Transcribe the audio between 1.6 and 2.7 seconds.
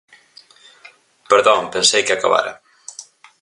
pensei que acabara.